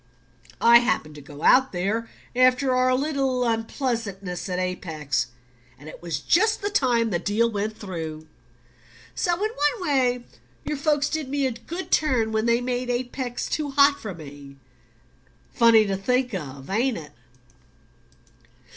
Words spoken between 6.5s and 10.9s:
the time the deal went through. So in one way your